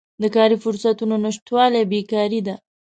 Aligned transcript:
د 0.21 0.23
کاري 0.35 0.57
فرصتونو 0.63 1.15
نشتوالی 1.25 1.83
بیکاري 1.91 2.41
ده. 2.47 2.55